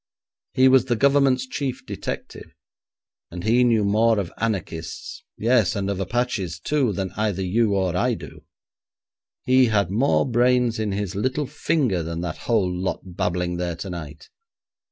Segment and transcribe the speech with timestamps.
[0.53, 2.55] He was the Government's chief detective,
[3.29, 7.95] and he knew more of anarchists, yes, and of Apaches, too, than either you or
[7.95, 8.43] I do.
[9.45, 14.31] He had more brains in his little finger than that whole lot babbling there tonight.